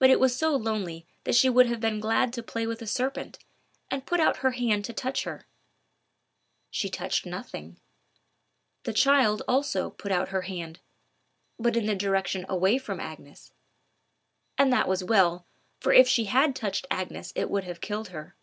[0.00, 2.86] But it was so lonely that she would have been glad to play with a
[2.88, 3.38] serpent,
[3.88, 5.46] and put out her hand to touch her.
[6.68, 7.76] She touched nothing.
[8.82, 13.52] The child, also, put out her hand—but in the direction away from Agnes.
[14.58, 15.46] And that was well,
[15.78, 18.34] for if she had touched Agnes it would have killed her.